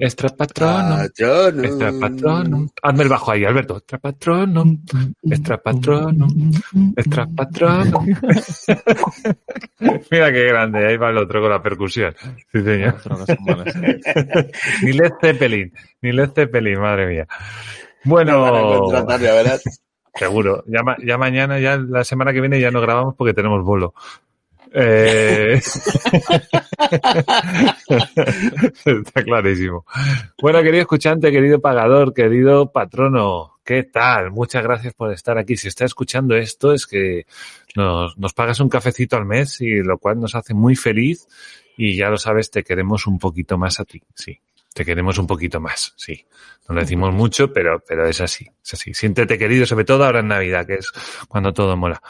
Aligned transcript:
Extra 0.00 0.28
patronum. 0.28 0.98
Patronum. 0.98 1.64
Extra 1.64 1.92
patronum. 2.00 2.68
Hazme 2.82 3.02
el 3.02 3.08
bajo 3.08 3.30
ahí, 3.32 3.44
Alberto. 3.44 3.76
Extra 3.78 3.98
patronum. 3.98 4.78
Extra 5.28 5.56
patronum. 5.62 6.52
Extra 6.96 7.26
patronum. 7.26 8.06
Mira 10.10 10.32
qué 10.32 10.44
grande. 10.44 10.86
Ahí 10.86 10.96
va 10.96 11.10
el 11.10 11.18
otro 11.18 11.40
con 11.40 11.50
la 11.50 11.62
percusión. 11.62 12.14
Sí, 12.52 12.62
señor. 12.62 12.94
Ni 14.82 14.92
Led 14.92 15.12
Zeppelin. 15.20 15.72
Ni 16.02 16.12
Led 16.12 16.30
Zeppelin, 16.34 16.80
madre 16.80 17.06
mía. 17.06 17.26
Bueno, 18.04 18.42
seguro. 20.14 20.64
Ya, 20.66 20.82
ma- 20.82 20.96
ya 21.04 21.18
mañana, 21.18 21.58
ya 21.58 21.76
la 21.76 22.04
semana 22.04 22.32
que 22.32 22.40
viene 22.40 22.60
ya 22.60 22.70
no 22.70 22.80
grabamos 22.80 23.14
porque 23.16 23.34
tenemos 23.34 23.64
bolo. 23.64 23.94
Eh, 24.72 25.60
Está 28.84 29.22
clarísimo. 29.24 29.84
Bueno, 30.40 30.62
querido 30.62 30.82
escuchante, 30.82 31.30
querido 31.30 31.60
pagador, 31.60 32.12
querido 32.14 32.70
patrono, 32.70 33.58
¿qué 33.64 33.82
tal? 33.84 34.30
Muchas 34.30 34.62
gracias 34.62 34.94
por 34.94 35.12
estar 35.12 35.38
aquí. 35.38 35.56
Si 35.56 35.68
está 35.68 35.84
escuchando 35.84 36.36
esto, 36.36 36.72
es 36.72 36.86
que 36.86 37.26
nos, 37.76 38.16
nos 38.18 38.32
pagas 38.32 38.60
un 38.60 38.68
cafecito 38.68 39.16
al 39.16 39.24
mes 39.24 39.60
y 39.60 39.82
lo 39.82 39.98
cual 39.98 40.20
nos 40.20 40.34
hace 40.34 40.54
muy 40.54 40.76
feliz. 40.76 41.26
Y 41.76 41.96
ya 41.96 42.10
lo 42.10 42.18
sabes, 42.18 42.50
te 42.50 42.64
queremos 42.64 43.06
un 43.06 43.18
poquito 43.18 43.56
más 43.56 43.78
a 43.80 43.84
ti. 43.84 44.02
Sí, 44.14 44.40
te 44.74 44.84
queremos 44.84 45.18
un 45.18 45.26
poquito 45.26 45.60
más. 45.60 45.94
Sí, 45.96 46.24
no 46.68 46.74
lo 46.74 46.80
decimos 46.80 47.14
mucho, 47.14 47.52
pero, 47.52 47.82
pero 47.86 48.06
es 48.06 48.20
así. 48.20 48.46
Es 48.64 48.74
así. 48.74 48.94
Siéntete 48.94 49.38
querido, 49.38 49.64
sobre 49.64 49.84
todo 49.84 50.04
ahora 50.04 50.20
en 50.20 50.28
Navidad, 50.28 50.66
que 50.66 50.74
es 50.74 50.90
cuando 51.28 51.52
todo 51.52 51.76
mola. 51.76 52.02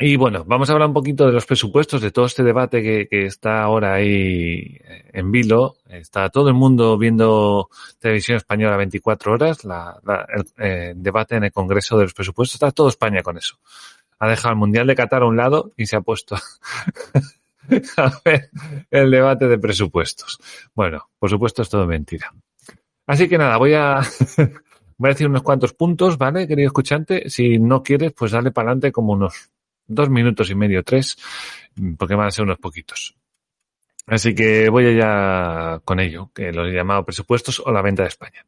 Y 0.00 0.14
bueno, 0.16 0.44
vamos 0.46 0.70
a 0.70 0.74
hablar 0.74 0.86
un 0.88 0.94
poquito 0.94 1.26
de 1.26 1.32
los 1.32 1.44
presupuestos, 1.44 2.00
de 2.00 2.12
todo 2.12 2.26
este 2.26 2.44
debate 2.44 3.08
que, 3.10 3.26
está 3.26 3.62
ahora 3.62 3.94
ahí 3.94 4.78
en 5.12 5.32
vilo. 5.32 5.74
Está 5.88 6.28
todo 6.28 6.48
el 6.48 6.54
mundo 6.54 6.96
viendo 6.96 7.68
televisión 7.98 8.36
española 8.36 8.76
24 8.76 9.32
horas, 9.32 9.64
la, 9.64 9.98
el 10.28 10.44
eh, 10.56 10.92
debate 10.94 11.34
en 11.34 11.44
el 11.44 11.52
Congreso 11.52 11.96
de 11.96 12.04
los 12.04 12.14
presupuestos. 12.14 12.54
Está 12.54 12.70
todo 12.70 12.88
España 12.88 13.22
con 13.22 13.38
eso. 13.38 13.58
Ha 14.20 14.28
dejado 14.28 14.52
el 14.52 14.58
Mundial 14.58 14.86
de 14.86 14.94
Qatar 14.94 15.22
a 15.22 15.26
un 15.26 15.36
lado 15.36 15.72
y 15.76 15.86
se 15.86 15.96
ha 15.96 16.00
puesto 16.00 16.36
a 17.96 18.12
ver 18.24 18.50
el 18.92 19.10
debate 19.10 19.48
de 19.48 19.58
presupuestos. 19.58 20.38
Bueno, 20.76 21.08
por 21.18 21.28
supuesto 21.28 21.62
es 21.62 21.68
todo 21.68 21.88
mentira. 21.88 22.32
Así 23.04 23.28
que 23.28 23.36
nada, 23.36 23.56
voy 23.56 23.74
a, 23.74 24.00
voy 24.96 25.08
a 25.08 25.12
decir 25.12 25.26
unos 25.26 25.42
cuantos 25.42 25.72
puntos, 25.72 26.18
¿vale, 26.18 26.46
querido 26.46 26.68
escuchante? 26.68 27.28
Si 27.28 27.58
no 27.58 27.82
quieres, 27.82 28.12
pues 28.12 28.30
dale 28.30 28.52
para 28.52 28.68
adelante 28.68 28.92
como 28.92 29.14
unos 29.14 29.50
dos 29.88 30.10
minutos 30.10 30.50
y 30.50 30.54
medio, 30.54 30.84
tres, 30.84 31.16
porque 31.98 32.14
van 32.14 32.28
a 32.28 32.30
ser 32.30 32.44
unos 32.44 32.58
poquitos. 32.58 33.16
Así 34.06 34.34
que 34.34 34.70
voy 34.70 34.86
allá 34.86 35.80
con 35.84 36.00
ello, 36.00 36.30
que 36.34 36.52
lo 36.52 36.66
he 36.66 36.72
llamado 36.72 37.04
presupuestos 37.04 37.60
o 37.60 37.70
la 37.72 37.82
venta 37.82 38.02
de 38.02 38.08
España. 38.08 38.46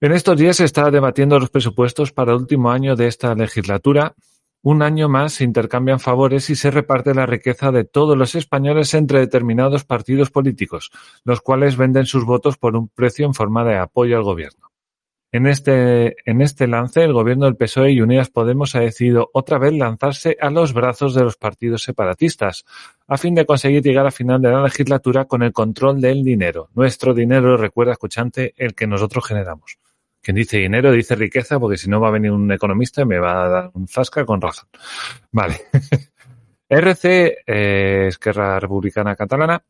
En 0.00 0.12
estos 0.12 0.38
días 0.38 0.56
se 0.56 0.64
está 0.64 0.90
debatiendo 0.90 1.38
los 1.38 1.50
presupuestos 1.50 2.12
para 2.12 2.32
el 2.32 2.38
último 2.38 2.70
año 2.70 2.96
de 2.96 3.06
esta 3.06 3.34
legislatura. 3.34 4.14
Un 4.62 4.82
año 4.82 5.08
más 5.08 5.34
se 5.34 5.44
intercambian 5.44 6.00
favores 6.00 6.48
y 6.48 6.56
se 6.56 6.70
reparte 6.70 7.14
la 7.14 7.26
riqueza 7.26 7.70
de 7.70 7.84
todos 7.84 8.16
los 8.16 8.34
españoles 8.34 8.94
entre 8.94 9.20
determinados 9.20 9.84
partidos 9.84 10.30
políticos, 10.30 10.90
los 11.24 11.42
cuales 11.42 11.76
venden 11.76 12.06
sus 12.06 12.24
votos 12.24 12.56
por 12.56 12.76
un 12.76 12.88
precio 12.88 13.26
en 13.26 13.34
forma 13.34 13.64
de 13.64 13.76
apoyo 13.76 14.16
al 14.16 14.22
gobierno. 14.22 14.73
En 15.34 15.48
este, 15.48 16.14
en 16.30 16.42
este 16.42 16.68
lance, 16.68 17.02
el 17.02 17.12
gobierno 17.12 17.46
del 17.46 17.56
PSOE 17.56 17.90
y 17.90 18.00
Unidas 18.00 18.30
Podemos 18.30 18.76
ha 18.76 18.78
decidido 18.78 19.30
otra 19.32 19.58
vez 19.58 19.72
lanzarse 19.72 20.36
a 20.40 20.48
los 20.48 20.72
brazos 20.72 21.12
de 21.12 21.24
los 21.24 21.36
partidos 21.36 21.82
separatistas, 21.82 22.64
a 23.08 23.18
fin 23.18 23.34
de 23.34 23.44
conseguir 23.44 23.82
llegar 23.82 24.06
a 24.06 24.12
final 24.12 24.40
de 24.40 24.52
la 24.52 24.62
legislatura 24.62 25.24
con 25.24 25.42
el 25.42 25.52
control 25.52 26.00
del 26.00 26.22
dinero. 26.22 26.68
Nuestro 26.76 27.14
dinero, 27.14 27.56
recuerda, 27.56 27.90
escuchante, 27.90 28.54
el 28.56 28.76
que 28.76 28.86
nosotros 28.86 29.26
generamos. 29.26 29.76
Quien 30.22 30.36
dice 30.36 30.58
dinero 30.58 30.92
dice 30.92 31.16
riqueza, 31.16 31.58
porque 31.58 31.78
si 31.78 31.90
no 31.90 32.00
va 32.00 32.06
a 32.06 32.12
venir 32.12 32.30
un 32.30 32.52
economista 32.52 33.02
y 33.02 33.06
me 33.06 33.18
va 33.18 33.44
a 33.44 33.48
dar 33.48 33.70
un 33.74 33.88
zasca 33.88 34.24
con 34.24 34.40
razón. 34.40 34.68
Vale. 35.32 35.62
RC, 36.68 37.38
eh, 37.44 38.06
Esquerra 38.06 38.60
Republicana 38.60 39.16
Catalana, 39.16 39.64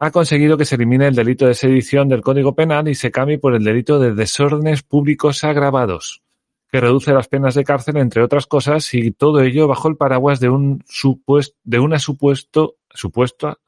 ha 0.00 0.10
conseguido 0.10 0.56
que 0.56 0.64
se 0.64 0.76
elimine 0.76 1.06
el 1.06 1.14
delito 1.14 1.46
de 1.46 1.52
sedición 1.52 2.08
del 2.08 2.22
Código 2.22 2.54
Penal 2.54 2.88
y 2.88 2.94
se 2.94 3.10
cambie 3.10 3.38
por 3.38 3.54
el 3.54 3.62
delito 3.62 3.98
de 4.00 4.14
desórdenes 4.14 4.82
públicos 4.82 5.44
agravados, 5.44 6.22
que 6.72 6.80
reduce 6.80 7.12
las 7.12 7.28
penas 7.28 7.54
de 7.54 7.64
cárcel, 7.64 7.98
entre 7.98 8.22
otras 8.22 8.46
cosas, 8.46 8.94
y 8.94 9.10
todo 9.10 9.42
ello 9.42 9.68
bajo 9.68 9.88
el 9.88 9.96
paraguas 9.96 10.40
de 10.40 10.48
un 10.48 10.82
supuesto, 10.88 11.54
de 11.64 11.80
una 11.80 11.98
supuesto, 11.98 12.76
supuesta 12.88 13.58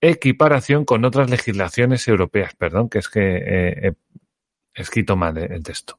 equiparación 0.00 0.86
con 0.86 1.04
otras 1.04 1.28
legislaciones 1.28 2.08
europeas. 2.08 2.54
Perdón, 2.56 2.88
que 2.88 2.98
es 2.98 3.08
que 3.10 3.36
eh, 3.36 3.92
he 4.74 4.82
escrito 4.82 5.14
mal 5.14 5.36
el 5.36 5.62
texto. 5.62 5.98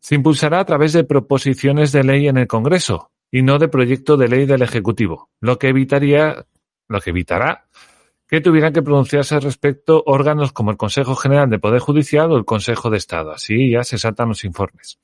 Se 0.00 0.16
impulsará 0.16 0.58
a 0.58 0.64
través 0.64 0.92
de 0.92 1.04
proposiciones 1.04 1.92
de 1.92 2.02
ley 2.02 2.26
en 2.26 2.36
el 2.36 2.48
Congreso 2.48 3.12
y 3.30 3.42
no 3.42 3.60
de 3.60 3.68
proyecto 3.68 4.16
de 4.16 4.26
ley 4.26 4.44
del 4.44 4.62
Ejecutivo, 4.62 5.30
lo 5.40 5.56
que 5.56 5.68
evitaría, 5.68 6.46
lo 6.88 7.00
que 7.00 7.10
evitará 7.10 7.68
que 8.28 8.40
tuvieran 8.40 8.72
que 8.72 8.82
pronunciarse 8.82 9.34
al 9.34 9.42
respecto 9.42 10.02
órganos 10.06 10.52
como 10.52 10.70
el 10.70 10.76
Consejo 10.76 11.16
General 11.16 11.48
de 11.48 11.58
Poder 11.58 11.80
Judicial 11.80 12.30
o 12.30 12.36
el 12.36 12.44
Consejo 12.44 12.90
de 12.90 12.98
Estado. 12.98 13.32
Así 13.32 13.70
ya 13.70 13.82
se 13.84 13.98
saltan 13.98 14.28
los 14.28 14.44
informes. 14.44 14.98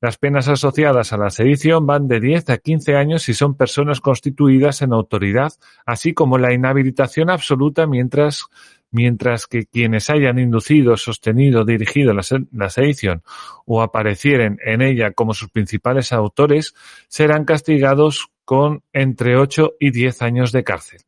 Las 0.00 0.18
penas 0.18 0.48
asociadas 0.48 1.12
a 1.12 1.16
la 1.16 1.30
sedición 1.30 1.86
van 1.86 2.08
de 2.08 2.18
10 2.18 2.50
a 2.50 2.58
15 2.58 2.96
años 2.96 3.22
si 3.22 3.34
son 3.34 3.56
personas 3.56 4.00
constituidas 4.00 4.82
en 4.82 4.92
autoridad, 4.92 5.52
así 5.86 6.12
como 6.12 6.38
la 6.38 6.52
inhabilitación 6.52 7.30
absoluta 7.30 7.86
mientras, 7.86 8.46
mientras 8.90 9.46
que 9.46 9.64
quienes 9.66 10.10
hayan 10.10 10.40
inducido, 10.40 10.96
sostenido, 10.96 11.64
dirigido 11.64 12.12
la, 12.12 12.22
la 12.50 12.68
sedición 12.68 13.22
o 13.64 13.80
aparecieren 13.80 14.58
en 14.64 14.82
ella 14.82 15.12
como 15.12 15.34
sus 15.34 15.50
principales 15.50 16.12
autores 16.12 16.74
serán 17.06 17.44
castigados 17.44 18.26
con 18.44 18.82
entre 18.92 19.36
8 19.36 19.74
y 19.78 19.92
10 19.92 20.22
años 20.22 20.50
de 20.50 20.64
cárcel. 20.64 21.02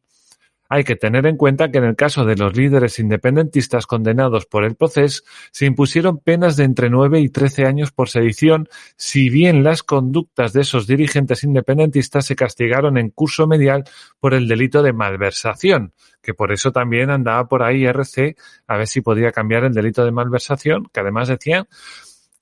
Hay 0.69 0.85
que 0.85 0.97
tener 0.97 1.27
en 1.27 1.37
cuenta 1.37 1.71
que 1.71 1.79
en 1.79 1.85
el 1.85 1.95
caso 1.95 2.25
de 2.25 2.37
los 2.37 2.57
líderes 2.57 2.99
independentistas 2.99 3.87
condenados 3.87 4.47
por 4.47 4.65
el 4.65 4.77
proceso, 4.77 5.23
se 5.51 5.67
impusieron 5.67 6.19
penas 6.19 6.57
de 6.57 6.65
entre 6.65 6.89
9 6.89 7.21
y 7.21 7.29
13 7.29 7.67
años 7.67 7.93
por 7.93 8.09
sedición, 8.09 8.69
si 8.97 9.29
bien 9.29 9.63
las 9.63 9.83
conductas 9.83 10.53
de 10.53 10.63
esos 10.63 10.87
dirigentes 10.87 11.45
independentistas 11.45 12.27
se 12.27 12.35
castigaron 12.35 12.97
en 12.97 13.11
curso 13.11 13.47
medial 13.47 13.85
por 14.21 14.33
el 14.33 14.49
delito 14.49 14.83
de 14.83 14.95
malversación, 14.95 15.93
que 16.23 16.33
por 16.33 16.51
eso 16.51 16.73
también 16.73 17.11
andaba 17.11 17.47
por 17.47 17.63
ahí 17.63 17.85
RC 17.85 18.37
a 18.67 18.77
ver 18.79 18.87
si 18.87 19.03
podía 19.03 19.33
cambiar 19.33 19.65
el 19.65 19.75
delito 19.75 20.05
de 20.05 20.13
malversación, 20.13 20.89
que 20.93 21.01
además 21.01 21.29
decían 21.29 21.69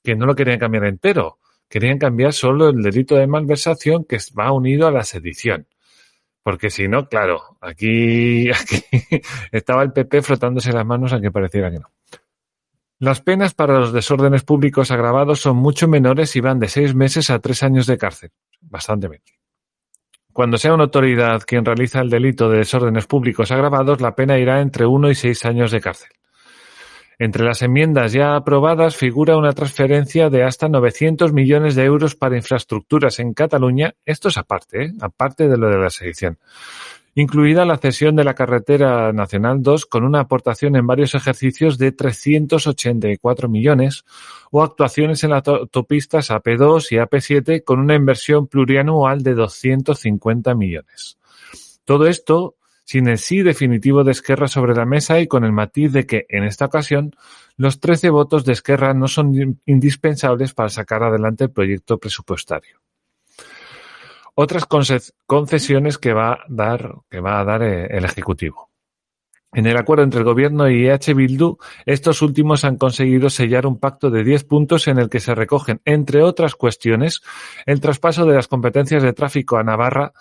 que 0.02 0.14
no 0.14 0.26
lo 0.26 0.36
querían 0.36 0.58
cambiar 0.58 0.84
entero, 0.84 1.38
querían 1.68 1.98
cambiar 1.98 2.32
solo 2.32 2.68
el 2.68 2.82
delito 2.82 3.16
de 3.16 3.26
malversación 3.26 4.04
que 4.04 4.18
va 4.38 4.52
unido 4.52 4.86
a 4.86 4.92
la 4.92 5.04
sedición. 5.04 5.66
Porque 6.42 6.70
si 6.70 6.88
no, 6.88 7.08
claro, 7.08 7.56
aquí, 7.60 8.50
aquí 8.50 8.84
estaba 9.52 9.82
el 9.82 9.92
PP 9.92 10.22
frotándose 10.22 10.72
las 10.72 10.86
manos 10.86 11.12
aunque 11.12 11.30
pareciera 11.30 11.70
que 11.70 11.78
no. 11.78 11.90
Las 12.98 13.20
penas 13.20 13.52
para 13.52 13.80
los 13.80 13.92
desórdenes 13.92 14.44
públicos 14.44 14.90
agravados 14.92 15.40
son 15.40 15.56
mucho 15.56 15.88
menores 15.88 16.36
y 16.36 16.40
van 16.40 16.60
de 16.60 16.68
seis 16.68 16.94
meses 16.94 17.30
a 17.30 17.40
tres 17.40 17.62
años 17.64 17.86
de 17.86 17.98
cárcel. 17.98 18.30
Bastante 18.60 19.08
menos. 19.08 19.26
Cuando 20.32 20.56
sea 20.56 20.72
una 20.72 20.84
autoridad 20.84 21.42
quien 21.44 21.64
realiza 21.64 22.00
el 22.00 22.08
delito 22.08 22.48
de 22.48 22.58
desórdenes 22.58 23.06
públicos 23.06 23.50
agravados, 23.50 24.00
la 24.00 24.14
pena 24.14 24.38
irá 24.38 24.60
entre 24.60 24.86
uno 24.86 25.10
y 25.10 25.14
seis 25.14 25.44
años 25.44 25.72
de 25.72 25.80
cárcel. 25.80 26.10
Entre 27.22 27.44
las 27.44 27.62
enmiendas 27.62 28.12
ya 28.12 28.34
aprobadas 28.34 28.96
figura 28.96 29.36
una 29.36 29.52
transferencia 29.52 30.28
de 30.28 30.42
hasta 30.42 30.68
900 30.68 31.32
millones 31.32 31.76
de 31.76 31.84
euros 31.84 32.16
para 32.16 32.36
infraestructuras 32.36 33.20
en 33.20 33.32
Cataluña, 33.32 33.94
esto 34.04 34.26
es 34.26 34.36
aparte, 34.36 34.86
¿eh? 34.86 34.92
aparte 35.00 35.46
de 35.46 35.56
lo 35.56 35.68
de 35.68 35.78
la 35.78 35.88
sedición, 35.88 36.40
incluida 37.14 37.64
la 37.64 37.78
cesión 37.78 38.16
de 38.16 38.24
la 38.24 38.34
carretera 38.34 39.12
nacional 39.12 39.62
2 39.62 39.86
con 39.86 40.02
una 40.02 40.18
aportación 40.18 40.74
en 40.74 40.84
varios 40.84 41.14
ejercicios 41.14 41.78
de 41.78 41.92
384 41.92 43.48
millones 43.48 44.04
o 44.50 44.64
actuaciones 44.64 45.22
en 45.22 45.30
las 45.30 45.46
autopistas 45.46 46.32
AP2 46.32 46.88
y 46.90 46.96
AP7 46.96 47.62
con 47.62 47.78
una 47.78 47.94
inversión 47.94 48.48
plurianual 48.48 49.22
de 49.22 49.34
250 49.34 50.56
millones. 50.56 51.18
Todo 51.84 52.08
esto 52.08 52.56
sin 52.92 53.08
el 53.08 53.16
sí 53.16 53.40
definitivo 53.40 54.04
de 54.04 54.12
Esquerra 54.12 54.48
sobre 54.48 54.74
la 54.74 54.84
mesa 54.84 55.18
y 55.18 55.26
con 55.26 55.44
el 55.44 55.52
matiz 55.52 55.92
de 55.92 56.04
que, 56.04 56.26
en 56.28 56.44
esta 56.44 56.66
ocasión, 56.66 57.16
los 57.56 57.80
13 57.80 58.10
votos 58.10 58.44
de 58.44 58.52
Esquerra 58.52 58.92
no 58.92 59.08
son 59.08 59.60
indispensables 59.64 60.52
para 60.52 60.68
sacar 60.68 61.02
adelante 61.02 61.44
el 61.44 61.50
proyecto 61.50 61.96
presupuestario. 61.96 62.82
Otras 64.34 64.66
concesiones 64.66 65.96
que 65.96 66.12
va 66.12 66.34
a 66.34 66.44
dar, 66.50 67.62
eh, 67.62 67.88
el 67.92 68.04
Ejecutivo. 68.04 68.68
En 69.54 69.64
el 69.64 69.78
acuerdo 69.78 70.04
entre 70.04 70.18
el 70.20 70.26
Gobierno 70.26 70.68
y 70.68 70.86
EH 70.86 71.14
Bildu, 71.14 71.56
estos 71.86 72.20
últimos 72.20 72.62
han 72.66 72.76
conseguido 72.76 73.30
sellar 73.30 73.66
un 73.66 73.78
pacto 73.78 74.10
de 74.10 74.22
10 74.22 74.44
puntos 74.44 74.86
en 74.86 74.98
el 74.98 75.08
que 75.08 75.20
se 75.20 75.34
recogen, 75.34 75.80
entre 75.86 76.22
otras 76.22 76.56
cuestiones, 76.56 77.22
el 77.64 77.80
traspaso 77.80 78.26
de 78.26 78.34
las 78.34 78.48
competencias 78.48 79.02
de 79.02 79.14
tráfico 79.14 79.56
a 79.56 79.64
Navarra, 79.64 80.12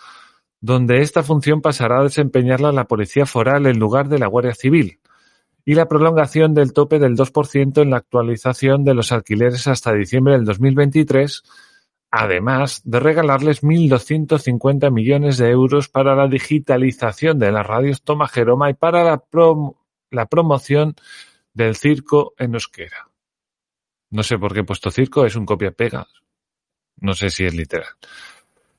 donde 0.61 1.01
esta 1.01 1.23
función 1.23 1.61
pasará 1.61 1.99
a 1.99 2.03
desempeñarla 2.03 2.71
la 2.71 2.87
Policía 2.87 3.25
Foral 3.25 3.65
en 3.65 3.79
lugar 3.79 4.07
de 4.07 4.19
la 4.19 4.27
Guardia 4.27 4.53
Civil, 4.53 4.99
y 5.65 5.75
la 5.75 5.87
prolongación 5.87 6.53
del 6.53 6.73
tope 6.73 6.99
del 6.99 7.15
2% 7.15 7.81
en 7.81 7.89
la 7.89 7.97
actualización 7.97 8.83
de 8.83 8.93
los 8.93 9.11
alquileres 9.11 9.67
hasta 9.67 9.93
diciembre 9.93 10.33
del 10.33 10.45
2023, 10.45 11.43
además 12.09 12.81
de 12.83 12.99
regalarles 12.99 13.63
1.250 13.63 14.91
millones 14.91 15.37
de 15.37 15.49
euros 15.49 15.87
para 15.87 16.15
la 16.15 16.27
digitalización 16.27 17.39
de 17.39 17.51
las 17.51 17.65
radios 17.65 18.03
Toma 18.03 18.27
Jeroma 18.27 18.69
y 18.69 18.73
para 18.73 19.03
la, 19.03 19.23
la 20.09 20.25
promoción 20.25 20.95
del 21.53 21.75
circo 21.75 22.33
en 22.37 22.53
euskera. 22.53 23.09
No 24.09 24.23
sé 24.23 24.37
por 24.37 24.53
qué 24.53 24.59
he 24.61 24.65
puesto 24.65 24.91
circo, 24.91 25.25
es 25.25 25.35
un 25.35 25.45
copia-pega. 25.45 26.05
No 26.97 27.13
sé 27.13 27.29
si 27.29 27.45
es 27.45 27.55
literal. 27.55 27.87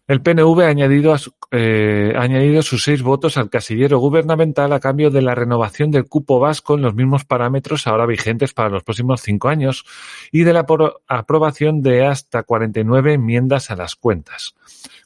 El 0.09 0.21
PNV 0.21 0.63
ha 0.63 0.69
añadido, 0.69 1.15
eh, 1.53 2.13
ha 2.17 2.23
añadido 2.23 2.63
sus 2.63 2.83
seis 2.83 3.03
votos 3.03 3.37
al 3.37 3.51
casillero 3.51 3.99
gubernamental 3.99 4.73
a 4.73 4.81
cambio 4.81 5.11
de 5.11 5.23
la 5.23 5.35
renovación 5.35 5.93
del 5.93 6.09
cupo 6.09 6.41
vasco 6.41 6.75
en 6.75 6.83
los 6.83 6.95
mismos 6.95 7.25
parámetros 7.25 7.87
ahora 7.87 8.05
vigentes 8.05 8.53
para 8.53 8.69
los 8.69 8.83
próximos 8.83 9.21
cinco 9.23 9.49
años 9.49 9.85
y 10.33 10.43
de 10.43 10.53
la 10.55 10.67
aprobación 11.07 11.83
de 11.83 12.05
hasta 12.05 12.43
49 12.43 13.15
enmiendas 13.15 13.71
a 13.71 13.77
las 13.77 13.95
cuentas, 13.95 14.55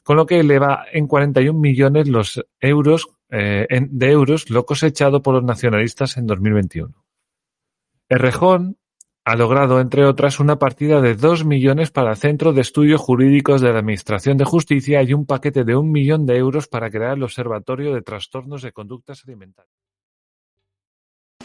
con 0.03 0.17
lo 0.17 0.25
que 0.25 0.39
eleva 0.39 0.85
en 0.91 1.05
41 1.05 1.59
millones 1.59 2.07
los 2.07 2.43
euros 2.59 3.07
eh, 3.29 3.67
de 3.69 4.11
euros 4.11 4.49
lo 4.49 4.65
cosechado 4.65 5.21
por 5.21 5.35
los 5.35 5.43
nacionalistas 5.43 6.17
en 6.17 6.25
2021. 6.25 6.93
Errejón 8.09 8.77
ha 9.27 9.35
logrado, 9.35 9.81
entre 9.81 10.05
otras, 10.05 10.39
una 10.39 10.57
partida 10.57 11.01
de 11.01 11.13
dos 11.13 11.43
millones 11.43 11.91
para 11.91 12.11
el 12.11 12.15
Centro 12.15 12.53
de 12.53 12.61
Estudios 12.61 13.01
Jurídicos 13.01 13.59
de 13.59 13.73
la 13.73 13.79
Administración 13.79 14.37
de 14.37 14.45
Justicia 14.45 15.03
y 15.03 15.11
un 15.11 15.25
paquete 15.25 15.65
de 15.65 15.75
un 15.75 15.91
millón 15.91 16.25
de 16.25 16.37
euros 16.37 16.69
para 16.69 16.89
crear 16.89 17.17
el 17.17 17.23
Observatorio 17.23 17.93
de 17.93 18.01
Trastornos 18.01 18.61
de 18.61 18.71
Conductas 18.71 19.23
Alimentarias. 19.27 19.75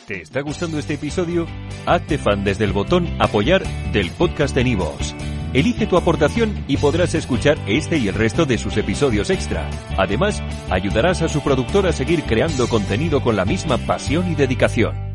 ¿Te 0.06 0.22
está 0.22 0.42
gustando 0.42 0.78
este 0.78 0.94
episodio? 0.94 1.48
Hazte 1.84 2.18
fan 2.18 2.44
desde 2.44 2.66
el 2.66 2.72
botón 2.72 3.08
Apoyar 3.18 3.64
del 3.92 4.12
podcast 4.12 4.54
de 4.54 4.62
Nivos. 4.62 5.16
Elige 5.52 5.88
tu 5.88 5.96
aportación 5.96 6.64
y 6.68 6.76
podrás 6.76 7.16
escuchar 7.16 7.58
este 7.66 7.98
y 7.98 8.06
el 8.06 8.14
resto 8.14 8.46
de 8.46 8.58
sus 8.58 8.76
episodios 8.76 9.28
extra. 9.28 9.68
Además, 9.98 10.40
ayudarás 10.70 11.20
a 11.22 11.28
su 11.28 11.42
productor 11.42 11.88
a 11.88 11.92
seguir 11.92 12.22
creando 12.22 12.68
contenido 12.68 13.20
con 13.22 13.34
la 13.34 13.44
misma 13.44 13.76
pasión 13.78 14.30
y 14.30 14.36
dedicación. 14.36 15.11